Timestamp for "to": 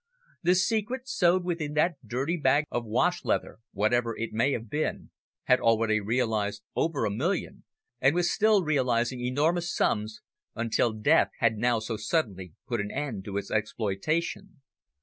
13.25-13.37